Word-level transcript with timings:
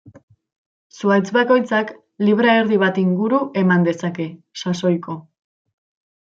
Zuhaitz 0.99 1.33
bakoitzak 1.35 1.91
libra 2.29 2.57
erdi 2.63 2.81
bat 2.85 2.99
inguru 3.03 3.43
eman 3.63 3.87
dezake, 3.91 4.27
sasoiko. 4.65 5.21